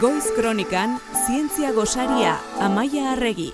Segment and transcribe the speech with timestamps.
[0.00, 3.52] Goiz Kronikan, Zientzia Gosaria, Amaia Arregi.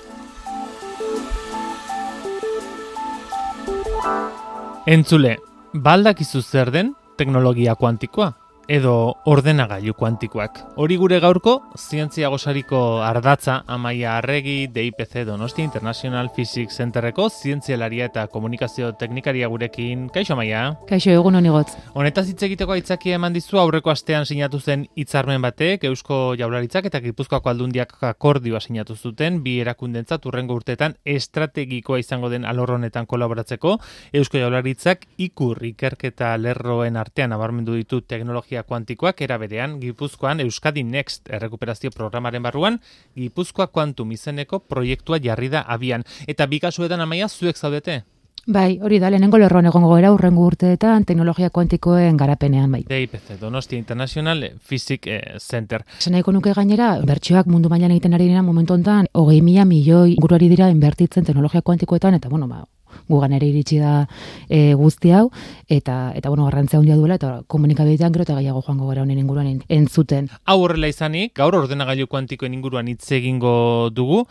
[4.86, 5.38] Entzule,
[5.72, 8.32] baldakizu zer den teknologia kuantikoa?
[8.68, 10.60] Edo ordenagailu kuantikoak.
[10.80, 18.26] Hori gure gaurko, zientzia gosariko ardatza amaia arregi DIPC Donosti International Physics Centerreko zientzialaria eta
[18.28, 20.08] komunikazio teknikaria gurekin.
[20.14, 20.76] Kaixo amaia?
[20.88, 21.74] Kaixo egun honi gotz.
[21.94, 27.00] Honetaz hitz egiteko aitzaki eman dizu aurreko astean sinatu zen hitzarmen batek Eusko Jaurlaritzak eta
[27.04, 33.78] Gipuzkoako aldundiak akordioa sinatu zuten bi erakundentzat urrengo urteetan estrategikoa izango den alor honetan kolaboratzeko
[34.12, 40.84] Eusko Jaurlaritzak ikur ikerketa lerroen artean nabarmendu ditu teknologia energia kuantikoak era berean Gipuzkoan Euskadi
[40.84, 42.80] Next errekuperazio programaren barruan
[43.16, 48.04] Gipuzkoa Quantum izeneko proiektua jarri da abian eta bi kasuetan amaia zuek zaudete
[48.46, 52.82] Bai, hori da, lehenengo lerroan egongo gara urrengo urteetan teknologia kuantikoen garapenean bai.
[52.84, 55.82] DIPC, Donostia International Physics eh, Center.
[55.98, 60.50] Zena nuke gainera, bertxoak mundu mailan egiten ari dira momentu honetan, hogei mila milioi guruari
[60.50, 62.66] dira inbertitzen teknologia kuantikoetan, eta bueno, ba,
[63.08, 64.06] gugan ere iritsi da
[64.48, 65.28] e, guzti hau
[65.68, 69.62] eta eta bueno garrantzia handia duela eta komunikabidean gero eta gaiago joango gara honen inguruan
[69.68, 70.30] entzuten.
[70.44, 74.24] Hau horrela izanik, gaur ordenagailu kuantikoen inguruan hitz egingo dugu,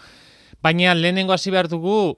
[0.61, 2.17] baina lehenengo hasi behar dugu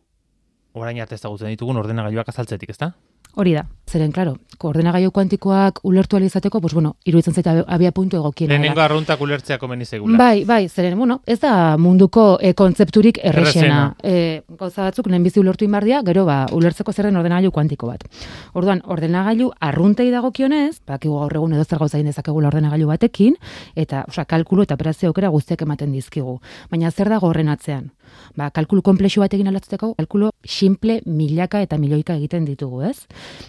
[0.75, 2.93] orain arte ezagutzen ditugun ordenagailuak azaltzetik, ezta?
[3.35, 8.53] Hori da, zeren, klaro, koordenagailu kuantikoak ulertu alizateko, pues bueno, iruditzen zaita abia puntu egokiena.
[8.53, 10.17] Lehenengo arruntak ulertzea komeni segula.
[10.17, 13.95] Bai, bai, zeren, bueno, ez da munduko e, kontzepturik errexena.
[14.03, 18.07] E, gauza batzuk, lehenbizi ulertu inbardia, gero ba, ulertzeko zerren ordenagailu kuantiko bat.
[18.53, 23.37] Orduan, ordenagailu arruntei dagokionez, bakigu gaur egun edo zer gauza dezakegula ordenagailu batekin,
[23.75, 26.39] eta, osea, kalkulu eta operazio aukera guztiak ematen dizkigu.
[26.71, 27.91] Baina zer dago horren atzean?
[28.35, 33.07] Ba, kalkulu komplexu bat egin alatzeko, kalkulu simple milaka eta milioika egiten ditugu, ez?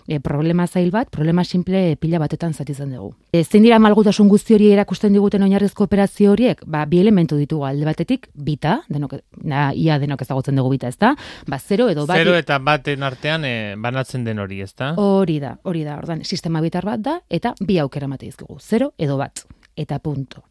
[0.09, 3.13] E, problema zail bat, problema simple pila batetan zatizan dugu.
[3.31, 6.65] E, zein dira malgutasun guzti hori erakusten diguten oinarrizko operazio horiek?
[6.67, 11.13] Ba, bi elementu ditugu alde batetik, bita, denok, na, ia denok ezagutzen dugu bita, ezta?
[11.47, 12.19] Ba, zero edo bat.
[12.19, 14.95] Zero eta baten artean e, banatzen den hori, ezta?
[14.99, 18.93] Hori da, hori da, ordan, sistema bitar bat da, eta bi aukera mate dizkigu, zero
[18.99, 19.47] edo bat,
[19.79, 20.43] eta punto.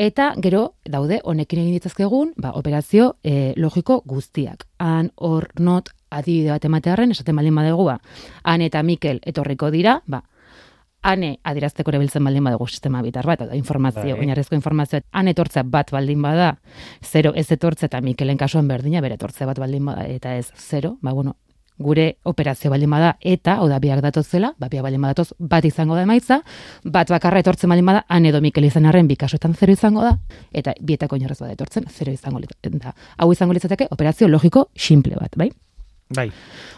[0.00, 4.64] Eta gero daude honekin egin ditzazkegun, ba, operazio e, logiko guztiak.
[4.80, 8.00] Han, hor, not, adibide bat ematearen, esaten baldin badegu, ba,
[8.42, 10.22] han eta Mikel etorriko dira, ba,
[11.02, 14.20] ane adirazteko erabiltzen baldin badugu sistema bitar bat, da informazio, bai.
[14.20, 16.56] oinarrizko informazio, han etortzea bat baldin bada,
[17.02, 20.98] zero ez etortze eta Mikelen kasuan berdina, bere etortzea bat baldin bada, eta ez zero,
[21.00, 21.36] ba, bueno,
[21.80, 25.96] gure operazio baldin bada eta oda biak datoz zela, ba biak baldin badatoz bat izango
[25.96, 26.42] da emaitza,
[26.84, 30.18] bat bakarra etortzen baldin bada han edo Mikel izanarren bi kasuetan zero izango da
[30.52, 32.40] eta bietako inorrez bada etortzen zero izango
[32.84, 32.94] da.
[33.16, 35.50] Hau izango litzateke operazio logiko simple bat, bai?
[36.10, 36.32] Bai.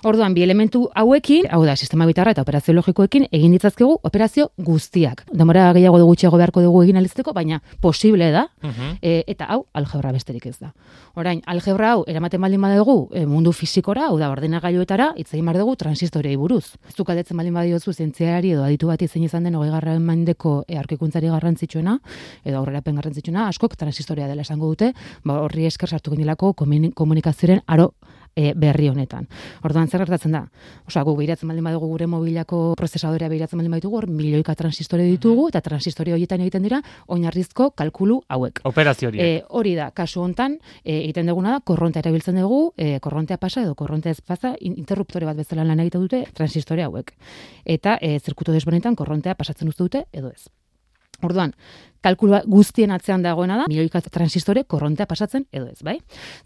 [0.04, 5.22] Orduan, bi elementu hauekin, hau da, sistema bitarra eta operazio logikoekin, egin ditzazkegu operazio guztiak.
[5.32, 8.98] Demora gehiago dugu txego beharko dugu egin alizteko, baina posible da, mhm.
[9.00, 10.75] e, eta hau, algebra besterik ez da.
[11.16, 15.56] Orain, algebra hau, eramaten baldin badugu e, mundu fizikora, hau da, ordena gaiuetara, itzegin bar
[15.62, 16.75] dugu transistoriei buruz.
[16.93, 20.76] Zuk adetzen baldin badiozu zientziari edo aditu bat izan izan den hogei garra mandeko e,
[20.76, 21.97] arkikuntzari garrantzitsuena,
[22.44, 24.93] edo aurrerapen garrantzitsuena, askok transistoria dela esango dute,
[25.25, 27.94] ba, horri esker sartu ginelako komunikazioaren aro
[28.37, 29.26] e, berri honetan.
[29.65, 30.43] Orduan zer gertatzen da?
[30.88, 35.48] Osea, gu behiratzen baldin badugu gure mobilako prozesadorea behiratzen baldin baditugu, hor milioika transistore ditugu
[35.50, 36.81] eta transistore horietan egiten dira
[37.12, 38.62] oinarrizko kalkulu hauek.
[38.69, 39.20] Operazio hori.
[39.20, 43.62] E, hori da, kasu hontan e, egiten duguna da korrontea erabiltzen dugu, e, korrontea pasa
[43.66, 47.14] edo korrontea ez pasa interruptore bat bezala lan egiten dute transistore hauek.
[47.64, 50.49] Eta e, zirkutu desberdinetan korrontea pasatzen uzte dute edo ez.
[51.22, 51.53] Orduan,
[52.02, 55.98] kalkulua guztien atzean dagoena da, milioika transistore korrontea pasatzen edo ez, bai?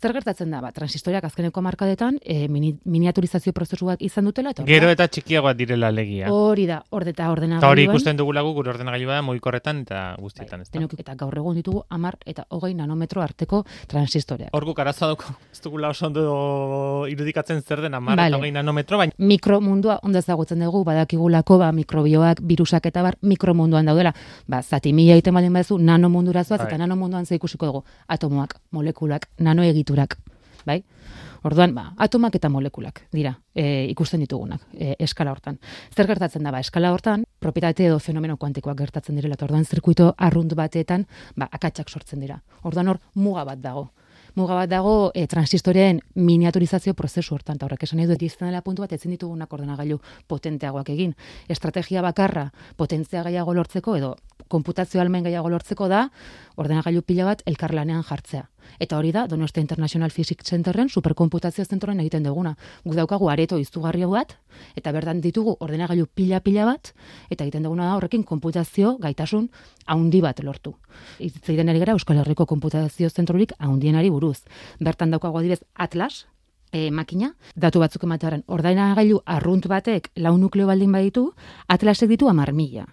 [0.02, 4.52] Zer gertatzen da, ba, transistoreak azkeneko markadetan e, mini, miniaturizazio prozesu bat izan dutela.
[4.52, 6.30] Eta Gero eta txikiagoa direla legia.
[6.32, 10.02] Hori da, horde eta ordena Eta hori ikusten dugu lagu, gure ordena da, moikorretan eta
[10.20, 10.64] guztietan.
[10.74, 14.52] Bai, eta gaur egun ditugu amar eta hogei nanometro arteko transistoreak.
[14.52, 15.16] Hor guk arazoa
[15.52, 19.16] ez dugu lau ondo irudikatzen zer den amar eta hogei nanometro, baina...
[19.18, 24.12] Mikromundua ondo ezagutzen dugu, badakigulako, ba, mikrobioak, virusak eta bar, mikromunduan daudela.
[24.50, 26.78] Ba, zati mila iten baldin baduzu nano mundura zoaz, eta bai.
[26.78, 30.18] nano munduan ze ikusiko dugu atomoak, molekulak, nano egiturak,
[30.64, 30.82] bai?
[31.44, 35.58] Orduan, ba, atomak eta molekulak dira e, ikusten ditugunak e, eskala hortan.
[35.94, 40.54] Zer gertatzen da, ba, eskala hortan, propietate edo fenomeno kuantikoak gertatzen direla, orduan zirkuito arrunt
[40.54, 41.06] batetan,
[41.36, 42.40] ba, akatsak sortzen dira.
[42.64, 43.92] Orduan hor, muga bat dago
[44.36, 47.58] muga bat dago e, transistoren miniaturizazio prozesu hortan.
[47.62, 49.98] Horrek esan edo egizten dela puntu bat ezin ditugunak ordenagailu
[50.28, 51.16] potenteagoak egin.
[51.48, 54.14] Estrategia bakarra potentzia gehiago lortzeko edo
[54.48, 56.06] konputazio almen gehiago lortzeko da,
[56.56, 58.46] ordenagailu pila bat elkarlanean jartzea.
[58.78, 62.56] Eta hori da, Donostia International Physics Centerren superkonputazio zentroren egiten duguna.
[62.84, 64.36] Gu daukagu areto izugarri bat,
[64.76, 66.92] eta berdan ditugu ordenagailu pila-pila bat,
[67.30, 69.48] eta egiten duguna da horrekin konputazio gaitasun
[69.86, 70.74] haundi bat lortu.
[71.18, 74.44] Itzaiden ari gara Euskal Herriko konputazio zentrorik haundienari buruz.
[74.80, 76.26] Bertan daukagu adibez Atlas,
[76.72, 81.32] e, makina, datu batzuk ematearen ordenagailu arrunt batek lau nukleo baldin baditu,
[81.68, 82.86] Atlasek ditu amar mila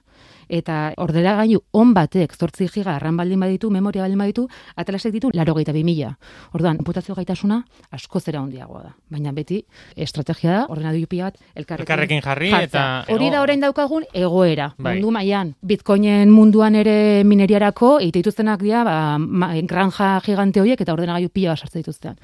[0.54, 4.46] eta ordera gailu on batek 8 giga arran baldin baditu, memoria baldin baditu,
[4.78, 6.14] atlasek ditu 82.000.
[6.54, 8.94] Orduan, konputazio gaitasuna asko zera handiagoa da.
[9.10, 9.64] Baina beti
[9.96, 14.74] estrategia da ordenagailu pila bat elkarrekin, elkarrekin jarri eta hori da orain daukagun egoera.
[14.78, 14.98] Bai.
[14.98, 21.34] Mundu mailan, Bitcoinen munduan ere mineriarako egite dituztenak dira, ba, granja gigante horiek eta ordenagailu
[21.34, 22.20] pila bat sartzen dituztean.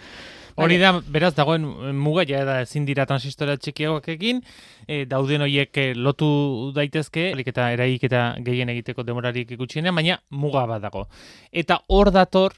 [0.60, 1.66] Hori da, beraz, dagoen
[1.96, 4.42] muga, ja, da, ezin dira transistora txikiagoak egin,
[4.88, 6.30] e, dauden horiek e, lotu
[6.76, 11.06] daitezke, eta eraik eta gehien egiteko demorarik ikutxienean, baina muga bat dago.
[11.52, 12.56] Eta hor dator,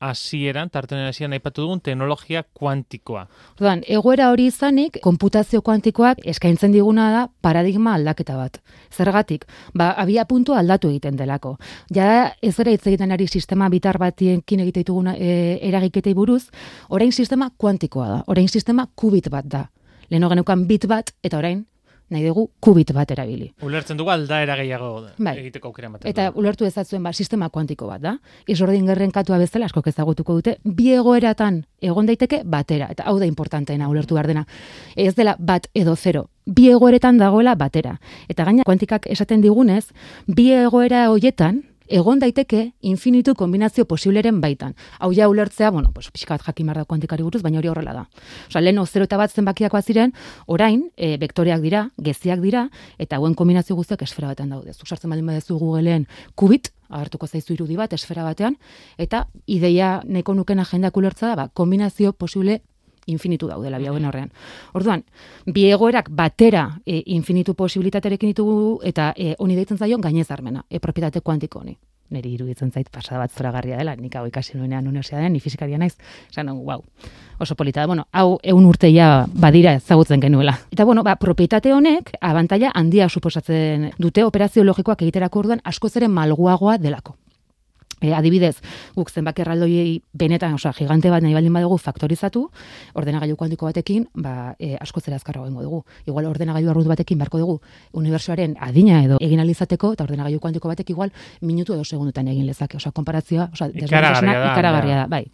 [0.00, 3.26] hasieran tartenen hasieran aipatu dugun teknologia kuantikoa.
[3.56, 8.60] Orduan, egoera hori izanik, konputazio kuantikoak eskaintzen diguna da paradigma aldaketa bat.
[8.92, 11.56] Zergatik, ba, abia puntu aldatu egiten delako.
[11.94, 16.44] Ja, ez gara hitz egiten ari sistema bitar batiekin egite dituguna e, eragiketei buruz,
[16.88, 18.20] orain sistema kuantikoa da.
[18.26, 19.66] Orain sistema kubit bat da.
[20.10, 21.64] Leheno genukan bit bat, eta orain
[22.10, 23.48] nahi dugu kubit bat erabili.
[23.66, 25.36] Ulertzen dugu aldaera gehiago bai.
[25.38, 28.16] egiteko aukera Eta ulertu ezatzuen ba, sistema kuantiko bat da.
[28.46, 32.88] Izordin gerren katua bezala asko ezagutuko dute, bi egoeratan egon daiteke batera.
[32.90, 34.46] Eta hau da importanteena ulertu behar dena.
[34.94, 36.28] Ez dela bat edo zero.
[36.46, 37.98] Bi egoeretan dagoela batera.
[38.28, 39.86] Eta gaina kuantikak esaten digunez,
[40.26, 44.74] bi egoera hoietan, egon daiteke infinitu kombinazio posibleren baitan.
[44.98, 48.06] Hau ja ulertzea, bueno, pues pixkat jakin da kuantikari buruz, baina hori horrela da.
[48.48, 50.12] Osa, lehen 0 eta bat zenbakiakoa ziren,
[50.46, 52.68] orain, e, vektoreak dira, geziak dira,
[52.98, 54.72] eta hauen kombinazio guztiak esfera batean daude.
[54.72, 58.56] Zuk sartzen baldin badezu Googleen kubit, agertuko zaizu irudi bat esfera batean,
[58.98, 62.62] eta ideia neko nuken agendak ulertza da, ba, kombinazio posible
[63.06, 64.30] infinitu daudela biauen horrean.
[64.74, 65.04] Orduan,
[65.46, 70.80] bi egoerak batera e, infinitu posibilitaterekin ditugu eta e, honi deitzen zaio gainez armena, e,
[70.80, 71.76] propietate kuantiko honi.
[72.10, 75.96] Neri iruditzen zait pasada bat zoragarria dela, nik hau ikasi nuenean universitatean, ni fizikaria naiz,
[76.30, 76.84] esan wow,
[77.42, 80.54] oso polita da, bueno, hau eun urteia badira ezagutzen genuela.
[80.70, 86.14] Eta bueno, ba, propietate honek abantaila handia suposatzen dute operazio logikoak egiterako orduan asko zeren
[86.14, 87.16] malguagoa delako.
[87.96, 88.58] E, adibidez,
[88.92, 92.42] guk zenbaki erraldoiei benetan, osea, gigante bat nahi baldin badugu faktorizatu,
[93.00, 95.82] ordenagailu kuantiko batekin, ba, e, asko zera azkarra dugu.
[96.06, 97.60] Igual ordenagailu arrut batekin barko dugu
[97.92, 101.10] unibertsuaren adina edo egin alizateko, eta ordenagailu kuantiko batek igual
[101.40, 102.76] minutu edo segundutan egin lezake.
[102.76, 104.12] Osea, konparazioa, osea, da,
[104.52, 105.24] ikaragarria da, bai.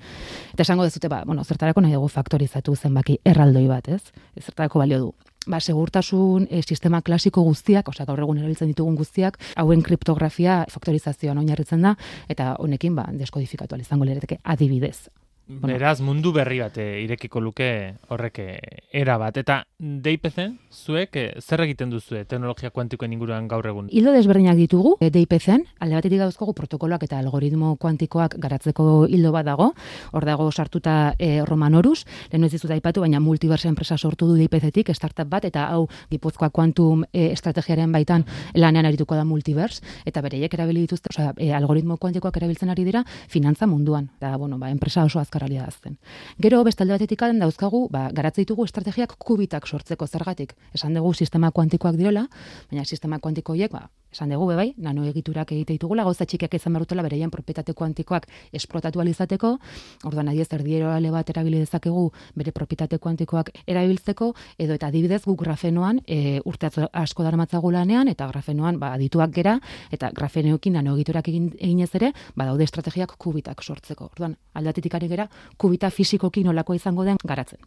[0.55, 4.03] Eta esango dezute, ba, bueno, zertarako nahi dugu faktorizatu zenbaki erraldoi bat, ez?
[4.39, 5.13] Zertarako balio du
[5.47, 11.39] ba, segurtasun e, sistema klasiko guztiak, osea, gaur egun erabiltzen ditugun guztiak, hauen kriptografia faktorizazioan
[11.43, 11.97] oinarritzen da,
[12.29, 15.09] eta honekin, ba, deskodifikatu izango lereteke adibidez.
[15.49, 17.67] Beraz, mundu berri bat eh, irekiko luke
[18.15, 18.59] horrek eh,
[18.95, 19.37] era bat.
[19.37, 23.89] Eta DIPZ-en, zuek, eh, zer egiten duzu teknologia kuantikoen inguruan gaur egun?
[23.91, 29.73] Hildo desberdinak ditugu, DIPZ-en, alde batetik dauzkogu protokoloak eta algoritmo kuantikoak garatzeko hildo bat dago,
[30.13, 34.95] hor dago sartuta e, Romanorus, lehen ez dizut aipatu, baina multiverse enpresa sortu du DIPZ-etik,
[34.95, 38.25] startup bat, eta hau Gipuzkoa kuantum estrategiaren baitan
[38.55, 43.67] lanean arituko da multiverse, eta bereiek erabili dituzte, osea, algoritmo kuantikoak erabiltzen ari dira, finantza
[43.67, 44.11] munduan.
[44.21, 45.97] Eta, bueno, ba, enpresa oso azkar realia azten.
[46.39, 50.55] Gero, bestalde batetik aden dauzkagu, ba, ditugu estrategiak kubitak sortzeko zergatik.
[50.75, 52.29] Esan dugu sistema kuantikoak direla,
[52.71, 56.77] baina sistema kuantiko horiek, ba, esan dugu bai, nano egiturak egite ditugula, gauza txikiak izan
[56.77, 59.57] berutela bereien propietate kuantikoak esplotatu alizateko,
[60.05, 65.41] orduan adiez erdiero ale bat erabili dezakegu bere propietate kuantikoak erabiltzeko, edo eta adibidez guk
[65.43, 69.59] grafenoan e, urte asko darmatzagu lanean, eta grafenoan ba, adituak gera,
[69.91, 74.13] eta grafeneokin nano egiturak egin, eginez ere, ba, daude estrategiak kubitak sortzeko.
[74.13, 77.61] Orduan, aldatetik ari gera, kubita fisikoki nolako izango den garatzen.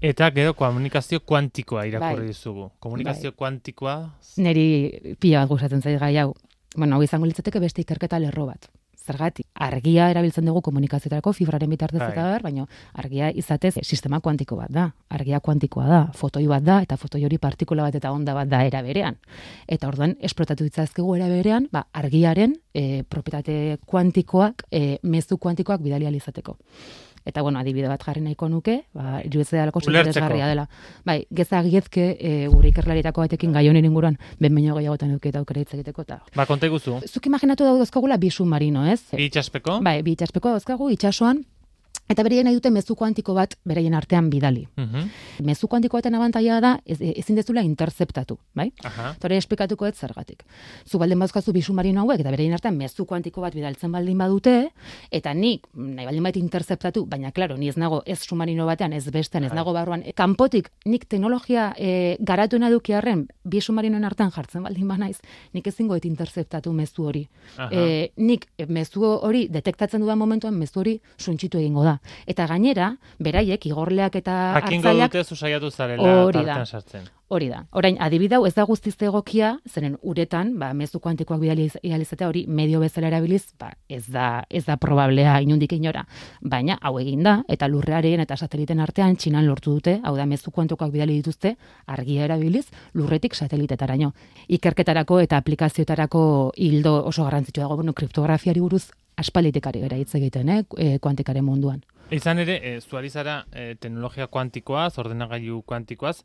[0.00, 2.34] Eta gero komunikazio kuantikoa irakurri bai.
[2.34, 2.70] dizugu.
[2.78, 3.36] Komunikazio bai.
[3.36, 3.96] kuantikoa...
[4.36, 6.34] Neri pila bat gustatzen zait gai hau.
[6.76, 8.68] Bueno, hau izango litzateke beste ikerketa lerro bat.
[9.08, 12.32] Zergatik, argia erabiltzen dugu komunikazioetarako fibraren bitartez eta bai.
[12.34, 12.66] ber, baina
[13.00, 14.84] argia izatez sistema kuantiko bat da.
[15.08, 18.60] Argia kuantikoa da, fotoi bat da, eta fotoi hori partikula bat eta onda bat da
[18.68, 19.16] era berean.
[19.66, 26.10] Eta orduan, esplotatu ditzazkegu era berean, ba, argiaren e, propietate kuantikoak, e, mezu kuantikoak bidali
[26.10, 26.58] alizateko.
[27.28, 30.64] Eta bueno, adibide bat jarri nahiko nuke, ba iruditzen dalako interesgarria dela.
[31.04, 35.42] Bai, geza giezke e, gure ikerlarietako batekin gai honen inguruan ben baino gehiagotan eduki eta
[35.44, 36.22] aukera hitz egiteko ta.
[36.34, 36.96] Ba, konta iguzu.
[37.04, 39.02] Zuk imaginatu dauzkagula bi submarino, ez?
[39.12, 39.80] Bi itsaspeko?
[39.84, 41.44] Bai, bi itsaspeko dauzkagu itsasoan
[42.08, 44.66] Eta beraien nahi dute mezu kuantiko bat beraien artean bidali.
[44.76, 45.10] Mhm.
[45.44, 48.72] Mezu kuantiko baten abantaila da ez, ezin dezula interceptatu, bai?
[49.22, 50.44] Hori esplikatuko ez zergatik.
[50.88, 54.70] Zu baldin bazkazu bi submarino hauek eta beraien artean mezu kuantiko bat bidaltzen baldin badute
[55.10, 59.04] eta nik nahi baldin bait interceptatu, baina claro, ni ez nago ez submarino batean, ez
[59.10, 59.56] bestean, ez Bai.
[59.56, 60.02] nago barruan.
[60.04, 65.18] E, kanpotik nik teknologia e, garatuena eduki arren bi submarinoen artean jartzen baldin banaiz,
[65.52, 67.26] nik ezingo et interceptatu mezu hori.
[67.58, 67.68] Aha.
[67.70, 71.97] E, nik e, mezu hori detektatzen dudan momentuan mezu hori suntsitu egingo da.
[72.26, 76.64] Eta gainera, beraiek igorleak eta Jakingo hartzaileak dute zu saiatu zarela Hori da.
[76.66, 77.02] sartzen.
[77.30, 77.66] Hori da.
[77.76, 82.46] Orain, adibidau ez da guztiz egokia, zeren uretan, ba, mezu kuantikoak bidali iz- izatea hori
[82.48, 86.06] medio bezala erabiliz, ba, ez da, ez da probablea inundik inora.
[86.40, 90.50] Baina, hau egin da, eta lurrearen eta sateliten artean txinan lortu dute, hau da, mezu
[90.50, 92.64] kuantikoak bidali dituzte, argia erabiliz,
[92.94, 94.14] lurretik satelitetaraino.
[94.48, 98.86] Ikerketarako eta aplikazioetarako hildo oso garrantzitsua dago, bueno, kriptografiari buruz
[99.18, 101.82] aspalitik ari gara hitz egiten, eh, e, kuantikaren munduan.
[102.10, 106.22] Izan ere, e, zuari zara e, teknologia kuantikoaz, ordenagailu kuantikoaz,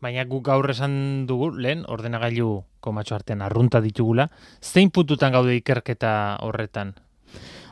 [0.00, 4.30] baina guk gaur esan dugu, lehen, ordenagailu komatxo artean arrunta ditugula,
[4.62, 6.94] zein puntutan gaude ikerketa horretan?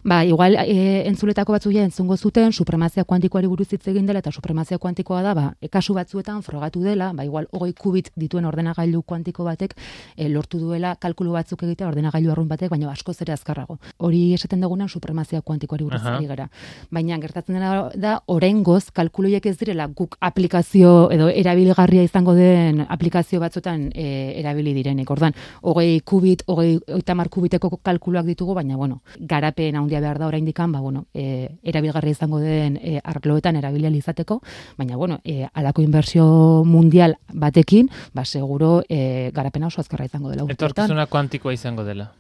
[0.09, 4.79] Ba, igual e, entzuletako batzu entzungo zuten supremazia kuantikoari buruz hitz egin dela eta supremazia
[4.79, 9.45] kuantikoa da, ba, e, kasu batzuetan frogatu dela, ba, igual hogei kubit dituen ordenagailu kuantiko
[9.45, 9.75] batek
[10.17, 13.77] e, lortu duela kalkulu batzuk egitea ordenagailu arrun batek, baina askoz ere azkarrago.
[13.99, 16.49] Hori esaten dugunan supremazia kuantikoari buruz ari gara.
[16.91, 23.43] Baina gertatzen dena da oraingoz kalkuluiek ez direla guk aplikazio edo erabilgarria izango den aplikazio
[23.45, 24.09] batzuetan e,
[24.41, 25.11] erabili direnik.
[25.11, 30.73] Ordan, hogei kubit, hogei oitamar kubiteko kalkuluak ditugu, baina bueno, garapen handia behar da oraindikan,
[30.73, 34.41] ba bueno, e, erabilgarria izango den e, arloetan erabilia izateko,
[34.77, 40.45] baina bueno, e, alako inbertsio mundial batekin, ba seguro e, garapena oso azkarra izango dela
[40.45, 40.71] urteetan.
[40.71, 42.13] Etorkizuna kuantikoa izango dela.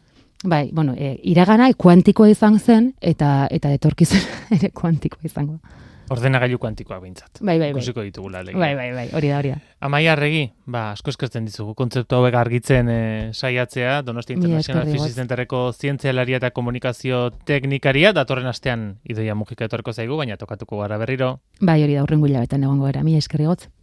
[0.44, 5.58] Bai, bueno, e, iragana kuantikoa izan zen eta eta etorkizuna ere kuantikoa izango.
[5.62, 5.78] da.
[6.10, 7.40] Ordenagailu kuantikoa behintzat.
[7.40, 7.76] Bai, bai, bai.
[7.76, 8.40] Ikusiko ditugula.
[8.40, 8.58] alegia.
[8.58, 9.58] Bai, bai, bai, hori da, hori da.
[9.80, 12.98] Amaia arregi, ba, asko eskertzen dizugu, kontzeptu hauek argitzen e,
[13.32, 20.16] saiatzea, Donostia International Physics Centerreko zientzialaria eta komunikazio teknikaria, datorren astean idoia mugika etorko zaigu,
[20.16, 21.36] baina tokatuko gara berriro.
[21.60, 23.68] Bai, hori da, urrengo hilabetan egongo gara, mila eskerri gotz.